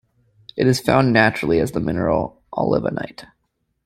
It 0.57 0.65
is 0.65 0.79
found 0.79 1.13
naturally 1.13 1.59
as 1.59 1.73
the 1.73 1.79
mineral 1.79 2.41
olivenite. 2.55 3.27